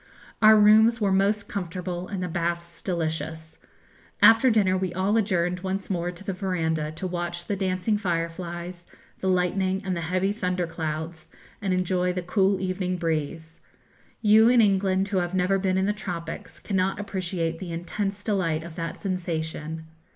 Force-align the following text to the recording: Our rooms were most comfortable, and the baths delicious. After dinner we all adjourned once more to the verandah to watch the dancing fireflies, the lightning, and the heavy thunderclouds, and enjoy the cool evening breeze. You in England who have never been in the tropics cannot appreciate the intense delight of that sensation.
Our 0.41 0.57
rooms 0.57 0.99
were 0.99 1.11
most 1.11 1.47
comfortable, 1.47 2.07
and 2.07 2.23
the 2.23 2.27
baths 2.27 2.81
delicious. 2.81 3.59
After 4.19 4.49
dinner 4.49 4.75
we 4.75 4.95
all 4.95 5.15
adjourned 5.15 5.59
once 5.59 5.91
more 5.91 6.09
to 6.09 6.23
the 6.23 6.33
verandah 6.33 6.91
to 6.93 7.05
watch 7.05 7.45
the 7.45 7.55
dancing 7.55 7.99
fireflies, 7.99 8.87
the 9.19 9.29
lightning, 9.29 9.79
and 9.85 9.95
the 9.95 10.01
heavy 10.01 10.33
thunderclouds, 10.33 11.29
and 11.61 11.71
enjoy 11.71 12.13
the 12.13 12.23
cool 12.23 12.59
evening 12.59 12.97
breeze. 12.97 13.59
You 14.23 14.49
in 14.49 14.59
England 14.59 15.09
who 15.09 15.17
have 15.17 15.35
never 15.35 15.59
been 15.59 15.77
in 15.77 15.85
the 15.85 15.93
tropics 15.93 16.57
cannot 16.59 16.99
appreciate 16.99 17.59
the 17.59 17.71
intense 17.71 18.23
delight 18.23 18.63
of 18.63 18.73
that 18.77 18.99
sensation. 18.99 19.85